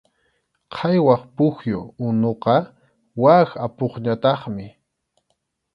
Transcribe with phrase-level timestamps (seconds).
[0.73, 2.55] Qhaywaq pukyu unuqa
[3.23, 4.67] wak apupñataqmi.